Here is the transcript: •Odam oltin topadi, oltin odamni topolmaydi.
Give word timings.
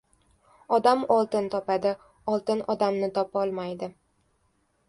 •Odam 0.77 1.03
oltin 1.15 1.51
topadi, 1.55 1.93
oltin 2.33 2.65
odamni 2.75 3.11
topolmaydi. 3.19 3.95